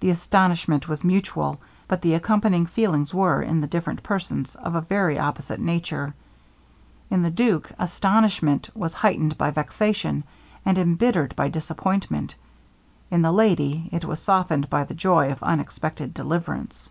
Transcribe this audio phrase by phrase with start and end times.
[0.00, 4.80] The astonishment was mutual, but the accompanying feelings were, in the different persons, of a
[4.80, 6.14] very opposite nature.
[7.10, 10.24] In the duke, astonishment was heightened by vexation,
[10.64, 12.36] and embittered by disappointment:
[13.10, 16.88] in the lady, it was softened by the joy of unexpected deliverance.